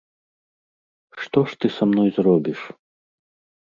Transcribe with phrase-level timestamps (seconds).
[1.25, 2.59] Што ж ты са мной зробіш?